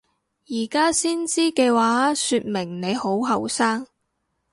[0.47, 3.85] 而家先知嘅話說明你好後生！